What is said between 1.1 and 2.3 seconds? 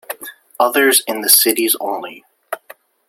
the city's only.